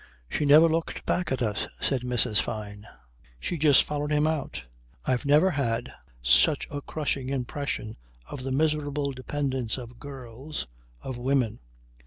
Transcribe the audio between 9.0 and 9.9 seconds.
dependence